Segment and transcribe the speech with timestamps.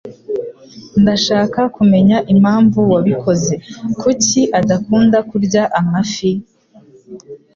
[1.01, 3.53] Ndashaka kumenya impamvu wabikoze.
[3.99, 6.31] Kuki adakunda kurya amafi?